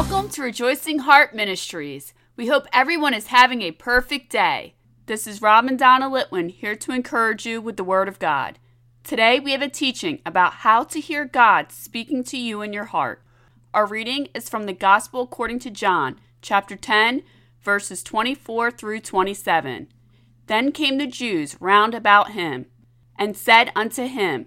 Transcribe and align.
Welcome 0.00 0.28
to 0.30 0.42
Rejoicing 0.42 1.00
Heart 1.00 1.34
Ministries. 1.34 2.14
We 2.36 2.46
hope 2.46 2.68
everyone 2.72 3.14
is 3.14 3.26
having 3.26 3.62
a 3.62 3.72
perfect 3.72 4.30
day. 4.30 4.76
This 5.06 5.26
is 5.26 5.42
Rob 5.42 5.64
and 5.66 5.76
Donna 5.76 6.08
Litwin 6.08 6.52
here 6.52 6.76
to 6.76 6.92
encourage 6.92 7.44
you 7.44 7.60
with 7.60 7.76
the 7.76 7.82
Word 7.82 8.06
of 8.06 8.20
God. 8.20 8.60
Today 9.02 9.40
we 9.40 9.50
have 9.50 9.60
a 9.60 9.68
teaching 9.68 10.20
about 10.24 10.52
how 10.52 10.84
to 10.84 11.00
hear 11.00 11.24
God 11.24 11.72
speaking 11.72 12.22
to 12.26 12.38
you 12.38 12.62
in 12.62 12.72
your 12.72 12.84
heart. 12.84 13.24
Our 13.74 13.86
reading 13.86 14.28
is 14.36 14.48
from 14.48 14.66
the 14.66 14.72
Gospel 14.72 15.22
according 15.22 15.58
to 15.60 15.70
John, 15.70 16.20
chapter 16.42 16.76
10, 16.76 17.24
verses 17.60 18.04
24 18.04 18.70
through 18.70 19.00
27. 19.00 19.88
Then 20.46 20.70
came 20.70 20.98
the 20.98 21.08
Jews 21.08 21.60
round 21.60 21.92
about 21.92 22.30
him, 22.30 22.66
and 23.18 23.36
said 23.36 23.72
unto 23.74 24.06
him, 24.06 24.46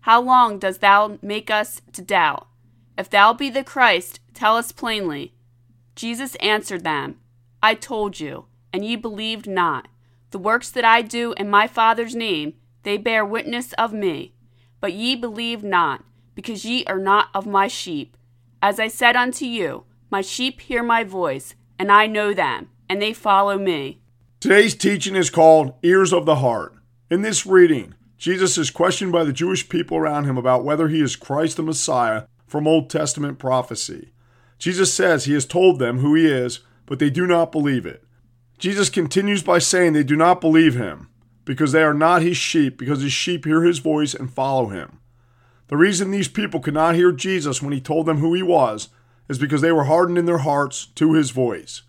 How 0.00 0.22
long 0.22 0.58
dost 0.58 0.80
thou 0.80 1.18
make 1.20 1.50
us 1.50 1.82
to 1.92 2.00
doubt? 2.00 2.48
If 2.98 3.10
thou 3.10 3.32
be 3.32 3.50
the 3.50 3.64
Christ, 3.64 4.20
tell 4.32 4.56
us 4.56 4.72
plainly. 4.72 5.34
Jesus 5.94 6.34
answered 6.36 6.84
them, 6.84 7.18
I 7.62 7.74
told 7.74 8.20
you, 8.20 8.46
and 8.72 8.84
ye 8.84 8.96
believed 8.96 9.48
not. 9.48 9.88
The 10.30 10.38
works 10.38 10.70
that 10.70 10.84
I 10.84 11.02
do 11.02 11.34
in 11.36 11.48
my 11.48 11.66
Father's 11.66 12.14
name, 12.14 12.54
they 12.82 12.96
bear 12.96 13.24
witness 13.24 13.72
of 13.74 13.92
me. 13.92 14.34
But 14.80 14.92
ye 14.92 15.16
believe 15.16 15.62
not, 15.62 16.04
because 16.34 16.64
ye 16.64 16.84
are 16.86 16.98
not 16.98 17.28
of 17.34 17.46
my 17.46 17.68
sheep. 17.68 18.16
As 18.62 18.78
I 18.78 18.88
said 18.88 19.16
unto 19.16 19.44
you, 19.44 19.84
my 20.10 20.20
sheep 20.20 20.60
hear 20.60 20.82
my 20.82 21.04
voice, 21.04 21.54
and 21.78 21.90
I 21.90 22.06
know 22.06 22.32
them, 22.32 22.70
and 22.88 23.00
they 23.00 23.12
follow 23.12 23.58
me. 23.58 24.00
Today's 24.40 24.74
teaching 24.74 25.16
is 25.16 25.30
called 25.30 25.74
Ears 25.82 26.12
of 26.12 26.26
the 26.26 26.36
Heart. 26.36 26.74
In 27.10 27.22
this 27.22 27.46
reading, 27.46 27.94
Jesus 28.18 28.56
is 28.58 28.70
questioned 28.70 29.12
by 29.12 29.24
the 29.24 29.32
Jewish 29.32 29.68
people 29.68 29.96
around 29.96 30.24
him 30.24 30.36
about 30.36 30.64
whether 30.64 30.88
he 30.88 31.00
is 31.00 31.16
Christ 31.16 31.56
the 31.56 31.62
Messiah 31.62 32.24
from 32.46 32.66
Old 32.66 32.88
Testament 32.90 33.38
prophecy. 33.38 34.12
Jesus 34.58 34.92
says 34.92 35.24
he 35.24 35.34
has 35.34 35.46
told 35.46 35.78
them 35.78 35.98
who 35.98 36.14
he 36.14 36.26
is, 36.26 36.60
but 36.86 36.98
they 36.98 37.10
do 37.10 37.26
not 37.26 37.52
believe 37.52 37.84
it. 37.84 38.04
Jesus 38.58 38.88
continues 38.88 39.42
by 39.42 39.58
saying 39.58 39.92
they 39.92 40.02
do 40.02 40.16
not 40.16 40.40
believe 40.40 40.74
him 40.74 41.08
because 41.44 41.72
they 41.72 41.82
are 41.82 41.94
not 41.94 42.22
his 42.22 42.36
sheep, 42.36 42.76
because 42.78 43.02
his 43.02 43.12
sheep 43.12 43.44
hear 43.44 43.62
his 43.62 43.78
voice 43.78 44.14
and 44.14 44.32
follow 44.32 44.68
him. 44.68 44.98
The 45.68 45.76
reason 45.76 46.10
these 46.10 46.28
people 46.28 46.60
could 46.60 46.74
not 46.74 46.94
hear 46.94 47.12
Jesus 47.12 47.62
when 47.62 47.72
he 47.72 47.80
told 47.80 48.06
them 48.06 48.18
who 48.18 48.34
he 48.34 48.42
was 48.42 48.88
is 49.28 49.38
because 49.38 49.60
they 49.60 49.72
were 49.72 49.84
hardened 49.84 50.18
in 50.18 50.26
their 50.26 50.38
hearts 50.38 50.86
to 50.94 51.14
his 51.14 51.30
voice. 51.30 51.82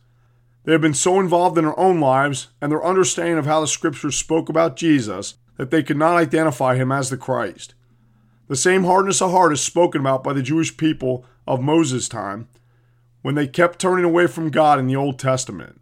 They 0.64 0.72
have 0.74 0.82
been 0.82 0.94
so 0.94 1.20
involved 1.20 1.58
in 1.58 1.64
their 1.64 1.80
own 1.80 2.00
lives 2.00 2.50
and 2.62 2.72
their 2.72 2.84
understanding 2.84 3.38
of 3.38 3.46
how 3.46 3.62
the 3.62 3.68
scriptures 3.68 4.18
spoke 4.18 4.50
about 4.50 4.76
Jesus 4.76 5.36
that 5.58 5.72
they 5.72 5.82
could 5.82 5.98
not 5.98 6.18
identify 6.18 6.76
him 6.76 6.92
as 6.92 7.10
the 7.10 7.18
Christ. 7.18 7.74
The 8.48 8.56
same 8.56 8.84
hardness 8.84 9.22
of 9.22 9.32
heart 9.32 9.54
is 9.54 9.62
spoken 9.62 10.02
about 10.02 10.24
by 10.24 10.34
the 10.34 10.42
Jewish 10.42 10.78
people 10.78 11.26
of 11.46 11.62
Moses' 11.62 12.08
time 12.08 12.48
when 13.22 13.36
they 13.36 13.48
kept 13.48 13.80
turning 13.80 14.06
away 14.06 14.28
from 14.28 14.50
God 14.50 14.80
in 14.80 14.88
the 14.88 14.96
Old 14.96 15.20
Testament. 15.20 15.82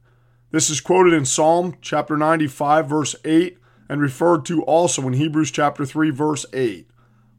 This 0.52 0.70
is 0.70 0.82
quoted 0.82 1.14
in 1.14 1.26
Psalm 1.26 1.76
chapter 1.82 2.18
95 2.18 2.88
verse 2.88 3.16
8 3.24 3.58
and 3.88 4.02
referred 4.02 4.46
to 4.46 4.64
also 4.64 5.06
in 5.08 5.14
Hebrews 5.14 5.52
chapter 5.52 5.86
3 5.86 6.10
verse 6.10 6.46
8. 6.54 6.88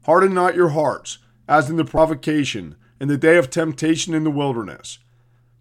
Harden 0.05 0.33
not 0.33 0.55
your 0.55 0.69
hearts, 0.69 1.17
as 1.47 1.69
in 1.69 1.75
the 1.75 1.83
provocation, 1.83 2.75
in 2.99 3.07
the 3.07 3.17
day 3.17 3.37
of 3.37 3.49
temptation 3.49 4.13
in 4.13 4.23
the 4.23 4.31
wilderness 4.31 4.99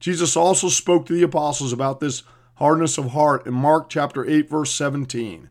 Jesus 0.01 0.37
also 0.37 0.69
spoke 0.69 1.07
to 1.07 1.15
the 1.15 1.23
apostles 1.23 1.73
about 1.73 2.01
this 2.01 2.23
hardness 2.57 2.99
of 2.99 3.13
heart 3.13 3.47
in 3.47 3.55
Mark 3.55 3.89
chapter 3.89 4.29
8 4.29 4.49
verse 4.49 4.73
17. 4.73 5.49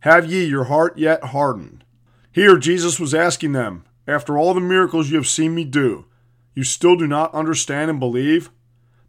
Have 0.00 0.30
ye 0.30 0.44
your 0.44 0.64
heart 0.64 0.98
yet 0.98 1.24
hardened? 1.24 1.83
Here 2.34 2.58
Jesus 2.58 2.98
was 2.98 3.14
asking 3.14 3.52
them, 3.52 3.84
after 4.08 4.36
all 4.36 4.54
the 4.54 4.60
miracles 4.60 5.08
you 5.08 5.16
have 5.16 5.28
seen 5.28 5.54
me 5.54 5.62
do, 5.62 6.06
you 6.52 6.64
still 6.64 6.96
do 6.96 7.06
not 7.06 7.32
understand 7.32 7.90
and 7.90 8.00
believe? 8.00 8.50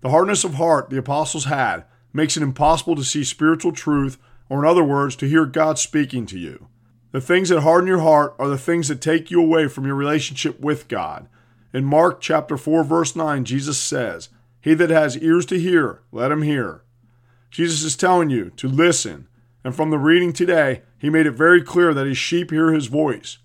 The 0.01 0.11
hardness 0.11 0.43
of 0.43 0.53
heart 0.53 0.91
the 0.91 0.99
apostles 0.99 1.45
had 1.45 1.85
makes 2.13 2.37
it 2.37 2.43
impossible 2.43 2.95
to 2.95 3.03
see 3.03 3.23
spiritual 3.23 3.71
truth, 3.71 4.19
or 4.47 4.63
in 4.63 4.69
other 4.69 4.83
words, 4.83 5.15
to 5.15 5.27
hear 5.27 5.47
God 5.47 5.79
speaking 5.79 6.27
to 6.27 6.37
you. 6.37 6.67
The 7.13 7.19
things 7.19 7.49
that 7.49 7.61
harden 7.61 7.87
your 7.87 8.01
heart 8.01 8.35
are 8.37 8.47
the 8.47 8.59
things 8.59 8.89
that 8.89 9.01
take 9.01 9.31
you 9.31 9.41
away 9.41 9.69
from 9.69 9.87
your 9.87 9.95
relationship 9.95 10.59
with 10.59 10.87
God. 10.87 11.27
In 11.73 11.83
Mark 11.83 12.21
chapter 12.21 12.57
4 12.57 12.83
verse 12.83 13.15
9, 13.15 13.43
Jesus 13.43 13.79
says, 13.79 14.29
he 14.61 14.75
that 14.75 14.91
has 14.91 15.17
ears 15.17 15.47
to 15.47 15.59
hear, 15.59 16.03
let 16.11 16.31
him 16.31 16.43
hear. 16.43 16.83
Jesus 17.49 17.81
is 17.81 17.97
telling 17.97 18.29
you 18.29 18.51
to 18.51 18.67
listen, 18.67 19.27
and 19.65 19.75
from 19.75 19.89
the 19.89 19.97
reading 19.97 20.31
today, 20.31 20.83
he 20.99 21.09
made 21.09 21.25
it 21.25 21.31
very 21.31 21.59
clear 21.59 21.91
that 21.91 22.05
his 22.05 22.19
sheep 22.19 22.51
hear 22.51 22.71
his 22.71 22.85
voice. 22.85 23.39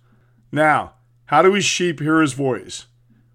Now, 0.52 0.92
how 1.24 1.40
do 1.40 1.54
his 1.54 1.64
sheep 1.64 1.98
hear 1.98 2.20
his 2.20 2.34
voice? 2.34 2.84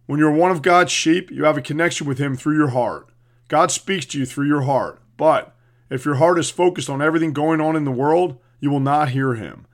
When 0.06 0.20
you're 0.20 0.32
one 0.32 0.52
of 0.52 0.62
God's 0.62 0.92
sheep, 0.92 1.32
you 1.32 1.46
have 1.46 1.58
a 1.58 1.64
connection 1.64 2.06
with 2.06 2.20
him 2.20 2.38
through 2.38 2.56
your 2.56 2.70
heart. 2.70 3.10
God 3.48 3.72
speaks 3.72 4.06
to 4.08 4.20
you 4.20 4.26
through 4.28 4.46
your 4.48 4.62
heart, 4.62 5.02
but 5.18 5.56
if 5.90 6.06
your 6.06 6.16
heart 6.16 6.38
is 6.38 6.52
focused 6.52 6.88
on 6.88 7.02
everything 7.02 7.34
going 7.34 7.60
on 7.60 7.76
in 7.76 7.86
the 7.86 7.92
world, 7.92 8.38
you 8.60 8.70
will 8.70 8.80
not 8.80 9.10
hear 9.10 9.34
him. 9.34 9.66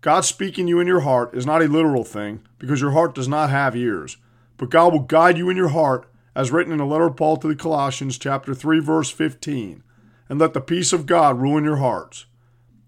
God 0.00 0.22
speaking 0.22 0.66
you 0.66 0.80
in 0.80 0.86
your 0.86 1.00
heart 1.00 1.34
is 1.34 1.44
not 1.44 1.60
a 1.60 1.68
literal 1.68 2.02
thing 2.02 2.40
because 2.58 2.80
your 2.80 2.92
heart 2.92 3.14
does 3.14 3.28
not 3.28 3.50
have 3.50 3.76
ears, 3.76 4.16
but 4.56 4.70
God 4.70 4.94
will 4.94 5.00
guide 5.00 5.36
you 5.36 5.50
in 5.50 5.56
your 5.58 5.68
heart 5.68 6.10
as 6.34 6.50
written 6.50 6.72
in 6.72 6.78
the 6.78 6.86
letter 6.86 7.08
of 7.08 7.16
Paul 7.16 7.36
to 7.36 7.48
the 7.48 7.54
Colossians, 7.54 8.16
chapter 8.16 8.54
3, 8.54 8.80
verse 8.80 9.10
15, 9.10 9.82
and 10.30 10.38
let 10.38 10.54
the 10.54 10.62
peace 10.62 10.94
of 10.94 11.04
God 11.04 11.38
rule 11.38 11.58
in 11.58 11.64
your 11.64 11.76
hearts. 11.76 12.24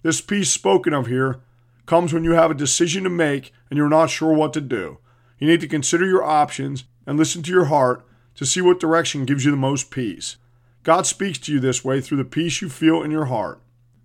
This 0.06 0.20
peace 0.20 0.52
spoken 0.52 0.94
of 0.94 1.08
here 1.08 1.40
comes 1.84 2.14
when 2.14 2.22
you 2.22 2.34
have 2.34 2.52
a 2.52 2.54
decision 2.54 3.02
to 3.02 3.10
make 3.10 3.52
and 3.68 3.76
you're 3.76 3.88
not 3.88 4.08
sure 4.08 4.32
what 4.32 4.52
to 4.52 4.60
do. 4.60 4.98
You 5.40 5.48
need 5.48 5.60
to 5.62 5.66
consider 5.66 6.06
your 6.06 6.22
options 6.22 6.84
and 7.04 7.18
listen 7.18 7.42
to 7.42 7.50
your 7.50 7.64
heart 7.64 8.06
to 8.36 8.46
see 8.46 8.60
what 8.60 8.78
direction 8.78 9.24
gives 9.24 9.44
you 9.44 9.50
the 9.50 9.56
most 9.56 9.90
peace. 9.90 10.36
God 10.84 11.08
speaks 11.08 11.38
to 11.38 11.52
you 11.52 11.58
this 11.58 11.84
way 11.84 12.00
through 12.00 12.18
the 12.18 12.24
peace 12.24 12.62
you 12.62 12.68
feel 12.68 13.02
in 13.02 13.10
your 13.10 13.24
heart. 13.24 13.60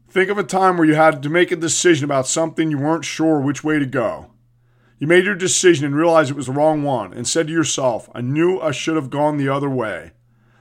Think 0.10 0.32
of 0.32 0.40
a 0.40 0.44
time 0.44 0.76
where 0.76 0.88
you 0.88 0.96
had 0.96 1.22
to 1.22 1.30
make 1.30 1.52
a 1.52 1.56
decision 1.56 2.06
about 2.06 2.26
something 2.26 2.72
you 2.72 2.80
weren't 2.80 3.06
sure 3.06 3.40
which 3.40 3.64
way 3.64 3.78
to 3.78 3.86
go. 3.86 4.32
You 4.98 5.06
made 5.06 5.26
your 5.26 5.36
decision 5.36 5.86
and 5.86 5.96
realized 5.96 6.32
it 6.32 6.36
was 6.36 6.48
the 6.48 6.52
wrong 6.52 6.82
one 6.82 7.14
and 7.14 7.28
said 7.28 7.46
to 7.46 7.54
yourself, 7.54 8.10
I 8.16 8.22
knew 8.22 8.60
I 8.60 8.72
should 8.72 8.96
have 8.96 9.12
gone 9.12 9.38
the 9.38 9.50
other 9.50 9.70
way. 9.70 10.14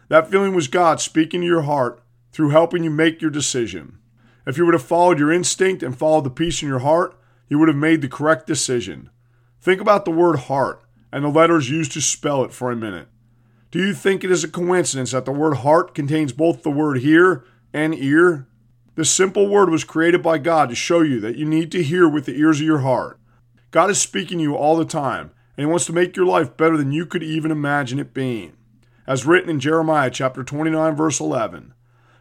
That 0.08 0.30
feeling 0.30 0.54
was 0.54 0.68
God 0.68 1.00
speaking 1.00 1.40
to 1.40 1.46
your 1.46 1.62
heart 1.62 2.02
through 2.30 2.50
helping 2.50 2.84
you 2.84 2.90
make 2.90 3.22
your 3.22 3.30
decision. 3.30 3.99
If 4.46 4.56
you 4.56 4.64
would 4.64 4.74
have 4.74 4.82
followed 4.82 5.18
your 5.18 5.32
instinct 5.32 5.82
and 5.82 5.96
followed 5.96 6.24
the 6.24 6.30
peace 6.30 6.62
in 6.62 6.68
your 6.68 6.80
heart, 6.80 7.16
you 7.48 7.58
would 7.58 7.68
have 7.68 7.76
made 7.76 8.00
the 8.00 8.08
correct 8.08 8.46
decision. 8.46 9.10
Think 9.60 9.80
about 9.80 10.04
the 10.04 10.10
word 10.10 10.40
heart 10.40 10.82
and 11.12 11.24
the 11.24 11.28
letters 11.28 11.70
used 11.70 11.92
to 11.92 12.00
spell 12.00 12.44
it 12.44 12.52
for 12.52 12.70
a 12.70 12.76
minute. 12.76 13.08
Do 13.70 13.78
you 13.78 13.94
think 13.94 14.24
it 14.24 14.30
is 14.30 14.42
a 14.42 14.48
coincidence 14.48 15.12
that 15.12 15.24
the 15.24 15.32
word 15.32 15.58
heart 15.58 15.94
contains 15.94 16.32
both 16.32 16.62
the 16.62 16.70
word 16.70 16.98
hear 16.98 17.44
and 17.72 17.94
ear? 17.94 18.46
This 18.94 19.10
simple 19.10 19.48
word 19.48 19.70
was 19.70 19.84
created 19.84 20.22
by 20.22 20.38
God 20.38 20.68
to 20.68 20.74
show 20.74 21.02
you 21.02 21.20
that 21.20 21.36
you 21.36 21.44
need 21.44 21.70
to 21.72 21.82
hear 21.82 22.08
with 22.08 22.26
the 22.26 22.38
ears 22.38 22.60
of 22.60 22.66
your 22.66 22.80
heart. 22.80 23.18
God 23.70 23.90
is 23.90 24.00
speaking 24.00 24.38
to 24.38 24.42
you 24.42 24.56
all 24.56 24.76
the 24.76 24.84
time, 24.84 25.30
and 25.56 25.64
He 25.64 25.66
wants 25.66 25.86
to 25.86 25.92
make 25.92 26.16
your 26.16 26.26
life 26.26 26.56
better 26.56 26.76
than 26.76 26.90
you 26.90 27.06
could 27.06 27.22
even 27.22 27.52
imagine 27.52 28.00
it 28.00 28.12
being. 28.12 28.54
As 29.06 29.26
written 29.26 29.50
in 29.50 29.60
Jeremiah 29.60 30.10
chapter 30.10 30.42
29, 30.42 30.96
verse 30.96 31.20
11 31.20 31.72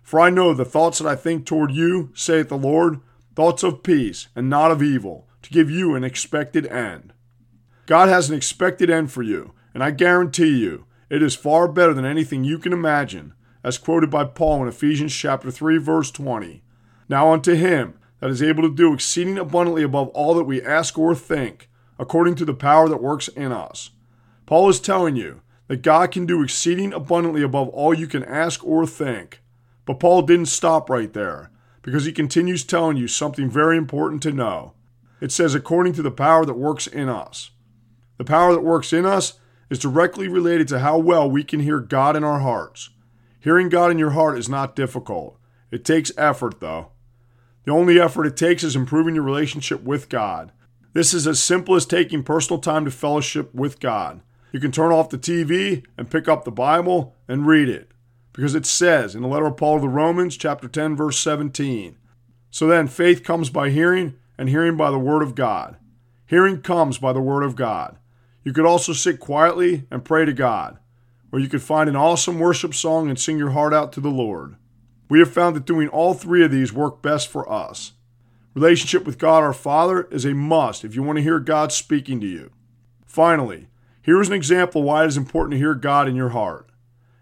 For 0.04 0.20
I 0.20 0.30
know 0.30 0.54
the 0.54 0.66
thoughts 0.66 1.00
that 1.00 1.08
I 1.08 1.16
think 1.16 1.46
toward 1.46 1.72
you, 1.72 2.12
saith 2.14 2.50
the 2.50 2.58
Lord, 2.58 3.00
thoughts 3.36 3.64
of 3.64 3.84
peace 3.84 4.28
and 4.36 4.50
not 4.50 4.72
of 4.72 4.84
evil, 4.84 5.28
to 5.44 5.50
give 5.50 5.70
you 5.70 5.96
an 5.96 6.04
expected 6.04 6.66
end. 6.68 7.14
God 7.86 8.10
has 8.10 8.30
an 8.30 8.36
expected 8.36 8.90
end 8.90 9.12
for 9.12 9.24
you, 9.24 9.54
and 9.74 9.84
I 9.84 9.92
guarantee 9.92 10.58
you, 10.58 10.86
it 11.10 11.24
is 11.24 11.36
far 11.36 11.68
better 11.68 11.94
than 11.94 12.06
anything 12.06 12.44
you 12.44 12.60
can 12.60 12.74
imagine, 12.74 13.34
as 13.64 13.78
quoted 13.78 14.10
by 14.10 14.26
Paul 14.26 14.62
in 14.62 14.68
Ephesians 14.68 15.14
chapter 15.14 15.50
3, 15.52 15.78
verse 15.78 16.12
20. 16.12 16.64
Now 17.08 17.34
unto 17.34 17.56
him 17.56 17.96
that 18.20 18.30
is 18.30 18.44
able 18.44 18.64
to 18.64 18.74
do 18.74 18.94
exceeding 18.94 19.38
abundantly 19.38 19.84
above 19.84 20.10
all 20.10 20.34
that 20.36 20.44
we 20.44 20.62
ask 20.62 20.98
or 20.98 21.16
think, 21.16 21.70
according 21.98 22.36
to 22.36 22.46
the 22.46 22.54
power 22.54 22.88
that 22.88 23.02
works 23.02 23.28
in 23.30 23.52
us. 23.52 23.92
Paul 24.46 24.70
is 24.70 24.80
telling 24.80 25.16
you 25.16 25.42
that 25.68 25.82
God 25.82 26.12
can 26.12 26.26
do 26.26 26.44
exceeding 26.44 26.94
abundantly 26.94 27.42
above 27.42 27.70
all 27.70 27.94
you 27.94 28.08
can 28.08 28.24
ask 28.24 28.66
or 28.66 28.86
think. 28.86 29.42
But 29.90 30.00
Paul 30.00 30.22
didn't 30.22 30.50
stop 30.50 30.88
right 30.88 31.12
there, 31.12 31.50
because 31.82 32.06
he 32.06 32.12
continues 32.12 32.64
telling 32.64 32.96
you 32.96 33.08
something 33.08 33.50
very 33.50 33.76
important 33.76 34.22
to 34.22 34.32
know. 34.32 34.74
It 35.20 35.32
says, 35.32 35.56
according 35.56 35.94
to 35.94 36.04
the 36.04 36.12
power 36.12 36.46
that 36.46 36.54
works 36.54 36.86
in 36.86 37.10
us. 37.10 37.50
The 38.20 38.24
power 38.24 38.54
that 38.54 38.64
works 38.64 38.94
in 38.94 39.04
us 39.04 39.40
is 39.68 39.80
directly 39.80 40.28
related 40.28 40.68
to 40.68 40.82
how 40.82 41.00
well 41.00 41.28
we 41.28 41.44
can 41.44 41.62
hear 41.62 41.80
God 41.80 42.16
in 42.16 42.24
our 42.24 42.42
hearts. 42.42 42.92
Hearing 43.40 43.68
God 43.68 43.90
in 43.90 43.98
your 43.98 44.12
heart 44.12 44.38
is 44.38 44.48
not 44.48 44.76
difficult. 44.76 45.40
It 45.72 45.84
takes 45.84 46.12
effort, 46.20 46.60
though. 46.60 46.92
The 47.66 47.72
only 47.72 48.00
effort 48.00 48.28
it 48.28 48.38
takes 48.38 48.64
is 48.64 48.76
improving 48.76 49.16
your 49.16 49.24
relationship 49.24 49.82
with 49.82 50.08
God. 50.08 50.52
This 50.94 51.16
is 51.16 51.26
as 51.26 51.42
simple 51.42 51.74
as 51.74 51.88
taking 51.88 52.22
personal 52.22 52.62
time 52.62 52.86
to 52.86 52.92
fellowship 52.92 53.56
with 53.56 53.80
God. 53.80 54.22
You 54.52 54.60
can 54.60 54.72
turn 54.72 54.92
off 54.92 55.10
the 55.10 55.18
TV 55.18 55.84
and 55.98 56.12
pick 56.12 56.28
up 56.28 56.46
the 56.46 56.52
Bible 56.52 57.16
and 57.28 57.48
read 57.48 57.70
it. 57.70 57.90
Because 58.40 58.56
it 58.56 58.66
says 58.66 59.16
in 59.16 59.22
the 59.22 59.28
letter 59.28 59.48
of 59.48 59.58
Paul 59.58 59.80
to 59.80 59.82
the 59.82 59.90
Romans, 59.90 60.38
chapter 60.38 60.70
10, 60.70 60.96
verse 60.96 61.20
17. 61.20 61.98
So 62.50 62.68
then, 62.68 62.88
faith 62.88 63.22
comes 63.22 63.50
by 63.50 63.70
hearing, 63.70 64.16
and 64.38 64.48
hearing 64.48 64.78
by 64.78 64.92
the 64.92 64.98
Word 64.98 65.24
of 65.24 65.36
God. 65.36 65.76
Hearing 66.26 66.62
comes 66.62 66.98
by 67.00 67.12
the 67.12 67.20
Word 67.20 67.44
of 67.44 67.58
God. 67.58 67.98
You 68.46 68.54
could 68.54 68.66
also 68.66 68.94
sit 68.94 69.20
quietly 69.20 69.88
and 69.92 70.06
pray 70.06 70.24
to 70.24 70.32
God. 70.32 70.80
or 71.34 71.40
you 71.40 71.50
could 71.50 71.62
find 71.62 71.90
an 71.90 71.98
awesome 71.98 72.40
worship 72.40 72.74
song 72.74 73.10
and 73.10 73.20
sing 73.20 73.38
your 73.38 73.50
heart 73.50 73.74
out 73.74 73.92
to 73.92 74.00
the 74.00 74.08
Lord. 74.08 74.56
We 75.10 75.20
have 75.20 75.34
found 75.34 75.58
that 75.58 75.66
doing 75.66 75.90
all 75.90 76.14
three 76.14 76.46
of 76.46 76.50
these 76.50 76.72
work 76.72 77.02
best 77.02 77.28
for 77.28 77.52
us. 77.52 77.92
Relationship 78.54 79.06
with 79.06 79.20
God 79.20 79.44
our 79.44 79.52
Father 79.52 80.04
is 80.12 80.24
a 80.24 80.34
must 80.34 80.86
if 80.86 80.96
you 80.96 81.04
want 81.04 81.18
to 81.18 81.24
hear 81.24 81.40
God 81.40 81.74
speaking 81.74 82.22
to 82.22 82.26
you. 82.26 82.52
Finally, 83.06 83.68
here 84.02 84.22
is 84.22 84.30
an 84.30 84.34
example 84.34 84.82
why 84.82 85.04
it 85.04 85.08
is 85.08 85.18
important 85.18 85.52
to 85.52 85.58
hear 85.58 85.76
God 85.76 86.08
in 86.08 86.16
your 86.16 86.30
heart. 86.30 86.69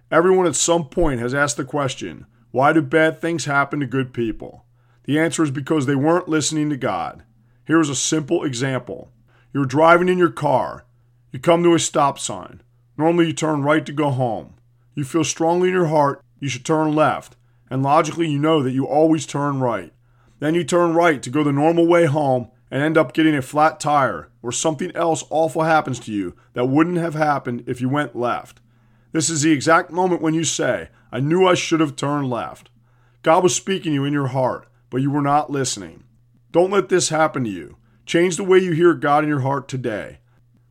Everyone 0.09 0.47
at 0.47 0.55
some 0.55 0.85
point 0.85 1.19
has 1.19 1.33
asked 1.33 1.57
the 1.57 1.65
question 1.65 2.25
why 2.51 2.71
do 2.71 2.81
bad 2.81 3.19
things 3.19 3.45
happen 3.45 3.81
to 3.81 3.85
good 3.85 4.13
people? 4.13 4.65
The 5.03 5.19
answer 5.19 5.43
is 5.43 5.51
because 5.51 5.85
they 5.85 5.95
weren't 5.95 6.29
listening 6.29 6.69
to 6.69 6.77
God. 6.77 7.23
Here 7.65 7.79
is 7.79 7.89
a 7.89 7.95
simple 7.95 8.43
example. 8.43 9.11
You're 9.53 9.65
driving 9.65 10.07
in 10.07 10.17
your 10.17 10.31
car. 10.31 10.85
You 11.31 11.39
come 11.39 11.61
to 11.63 11.75
a 11.75 11.79
stop 11.79 12.19
sign. 12.19 12.61
Normally 12.97 13.27
you 13.27 13.33
turn 13.33 13.63
right 13.63 13.85
to 13.85 13.91
go 13.91 14.09
home. 14.09 14.55
You 14.95 15.03
feel 15.03 15.23
strongly 15.25 15.67
in 15.67 15.73
your 15.73 15.87
heart 15.87 16.23
you 16.39 16.49
should 16.49 16.65
turn 16.65 16.95
left, 16.95 17.35
and 17.69 17.83
logically 17.83 18.29
you 18.29 18.39
know 18.39 18.63
that 18.63 18.71
you 18.71 18.85
always 18.85 19.25
turn 19.25 19.59
right. 19.59 19.91
Then 20.39 20.55
you 20.55 20.63
turn 20.63 20.93
right 20.93 21.21
to 21.23 21.29
go 21.29 21.43
the 21.43 21.51
normal 21.51 21.87
way 21.87 22.05
home 22.05 22.49
and 22.69 22.81
end 22.81 22.97
up 22.97 23.13
getting 23.13 23.35
a 23.35 23.41
flat 23.41 23.79
tire 23.79 24.29
or 24.41 24.51
something 24.51 24.95
else 24.95 25.23
awful 25.29 25.63
happens 25.63 25.99
to 26.01 26.11
you 26.11 26.35
that 26.53 26.65
wouldn't 26.65 26.97
have 26.97 27.15
happened 27.15 27.63
if 27.67 27.81
you 27.81 27.89
went 27.89 28.15
left. 28.15 28.61
This 29.11 29.29
is 29.29 29.41
the 29.41 29.51
exact 29.51 29.91
moment 29.91 30.21
when 30.21 30.33
you 30.33 30.43
say, 30.43 30.89
I 31.11 31.19
knew 31.19 31.47
I 31.47 31.53
should 31.53 31.79
have 31.79 31.95
turned 31.95 32.29
left. 32.29 32.69
God 33.23 33.43
was 33.43 33.55
speaking 33.55 33.91
to 33.91 33.95
you 33.95 34.05
in 34.05 34.13
your 34.13 34.27
heart, 34.27 34.67
but 34.89 35.01
you 35.01 35.11
were 35.11 35.21
not 35.21 35.49
listening. 35.49 36.03
Don't 36.51 36.71
let 36.71 36.89
this 36.89 37.09
happen 37.09 37.43
to 37.43 37.49
you. 37.49 37.77
Change 38.05 38.37
the 38.37 38.43
way 38.43 38.59
you 38.59 38.71
hear 38.71 38.93
God 38.93 39.23
in 39.23 39.29
your 39.29 39.41
heart 39.41 39.67
today. 39.67 40.19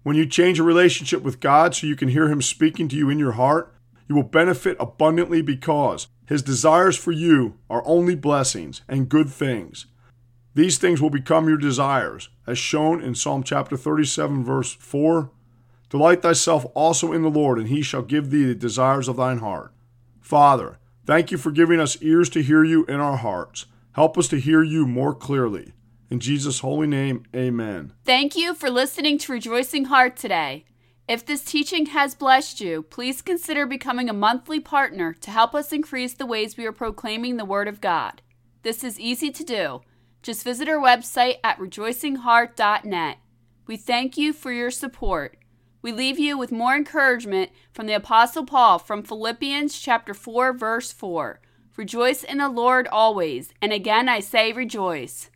When 0.02 0.16
you 0.16 0.26
change 0.26 0.58
a 0.58 0.62
relationship 0.62 1.22
with 1.22 1.40
God 1.40 1.74
so 1.74 1.86
you 1.86 1.96
can 1.96 2.08
hear 2.08 2.28
Him 2.28 2.40
speaking 2.40 2.88
to 2.88 2.96
you 2.96 3.10
in 3.10 3.18
your 3.18 3.32
heart, 3.32 3.74
you 4.08 4.14
will 4.14 4.22
benefit 4.22 4.76
abundantly 4.78 5.42
because 5.42 6.08
His 6.26 6.42
desires 6.42 6.96
for 6.96 7.12
you 7.12 7.58
are 7.68 7.82
only 7.84 8.14
blessings 8.14 8.82
and 8.88 9.08
good 9.08 9.28
things. 9.28 9.86
These 10.54 10.78
things 10.78 11.02
will 11.02 11.10
become 11.10 11.48
your 11.48 11.58
desires, 11.58 12.30
as 12.46 12.56
shown 12.56 13.02
in 13.02 13.14
Psalm 13.14 13.42
chapter 13.42 13.76
37, 13.76 14.42
verse 14.42 14.72
4. 14.72 15.30
Delight 15.88 16.22
thyself 16.22 16.66
also 16.74 17.12
in 17.12 17.22
the 17.22 17.30
Lord, 17.30 17.58
and 17.58 17.68
he 17.68 17.82
shall 17.82 18.02
give 18.02 18.30
thee 18.30 18.44
the 18.44 18.54
desires 18.54 19.08
of 19.08 19.16
thine 19.16 19.38
heart. 19.38 19.72
Father, 20.20 20.78
thank 21.04 21.30
you 21.30 21.38
for 21.38 21.50
giving 21.52 21.78
us 21.78 22.02
ears 22.02 22.28
to 22.30 22.42
hear 22.42 22.64
you 22.64 22.84
in 22.86 23.00
our 23.00 23.16
hearts. 23.16 23.66
Help 23.92 24.18
us 24.18 24.28
to 24.28 24.40
hear 24.40 24.62
you 24.62 24.86
more 24.86 25.14
clearly. 25.14 25.72
In 26.10 26.20
Jesus' 26.20 26.60
holy 26.60 26.86
name, 26.86 27.24
amen. 27.34 27.92
Thank 28.04 28.36
you 28.36 28.54
for 28.54 28.70
listening 28.70 29.18
to 29.18 29.32
Rejoicing 29.32 29.86
Heart 29.86 30.16
today. 30.16 30.64
If 31.08 31.24
this 31.24 31.44
teaching 31.44 31.86
has 31.86 32.16
blessed 32.16 32.60
you, 32.60 32.82
please 32.82 33.22
consider 33.22 33.64
becoming 33.64 34.08
a 34.08 34.12
monthly 34.12 34.58
partner 34.58 35.12
to 35.12 35.30
help 35.30 35.54
us 35.54 35.72
increase 35.72 36.14
the 36.14 36.26
ways 36.26 36.56
we 36.56 36.66
are 36.66 36.72
proclaiming 36.72 37.36
the 37.36 37.44
Word 37.44 37.68
of 37.68 37.80
God. 37.80 38.22
This 38.62 38.82
is 38.82 38.98
easy 38.98 39.30
to 39.30 39.44
do. 39.44 39.82
Just 40.22 40.42
visit 40.42 40.68
our 40.68 40.80
website 40.80 41.36
at 41.44 41.58
rejoicingheart.net. 41.58 43.18
We 43.68 43.76
thank 43.76 44.16
you 44.16 44.32
for 44.32 44.50
your 44.50 44.72
support. 44.72 45.36
We 45.82 45.92
leave 45.92 46.18
you 46.18 46.36
with 46.36 46.50
more 46.50 46.74
encouragement 46.74 47.50
from 47.72 47.86
the 47.86 47.94
apostle 47.94 48.44
Paul 48.44 48.78
from 48.78 49.02
Philippians 49.02 49.78
chapter 49.78 50.14
4 50.14 50.52
verse 50.52 50.92
4. 50.92 51.40
Rejoice 51.76 52.24
in 52.24 52.38
the 52.38 52.48
Lord 52.48 52.88
always, 52.88 53.52
and 53.60 53.72
again 53.72 54.08
I 54.08 54.20
say 54.20 54.52
rejoice. 54.52 55.30